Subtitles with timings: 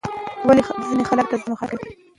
[0.47, 1.93] ولې ځینې خلک د زده کړې مخالفت کوي؟